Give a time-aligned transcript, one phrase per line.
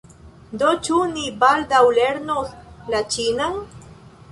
[0.61, 2.51] Do ĉu ni baldaŭ lernos
[2.95, 3.63] la ĉinan?